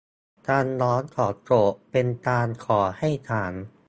[0.47, 3.53] คำร้องของโจทก์ เป็นการขอให้ศาล